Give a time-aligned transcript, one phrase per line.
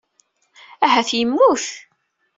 [0.85, 1.65] Ahat yemmut.